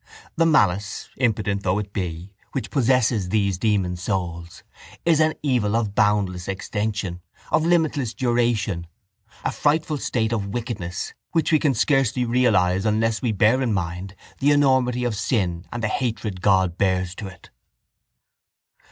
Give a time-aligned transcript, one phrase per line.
[0.35, 4.63] The malice, impotent though it be, which possesses these demon souls
[5.05, 8.87] is an evil of boundless extension, of limitless duration,
[9.45, 14.15] a frightful state of wickedness which we can scarcely realise unless we bear in mind
[14.39, 17.51] the enormity of sin and the hatred God bears to it.